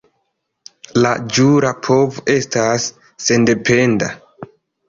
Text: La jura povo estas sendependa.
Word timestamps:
La 1.03 1.11
jura 1.35 1.73
povo 1.89 2.25
estas 2.37 2.89
sendependa. 3.29 4.09